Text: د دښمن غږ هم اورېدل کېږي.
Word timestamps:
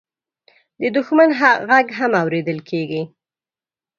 د 0.81 0.83
دښمن 0.95 1.29
غږ 1.69 1.87
هم 1.99 2.11
اورېدل 2.21 2.59
کېږي. 2.69 3.01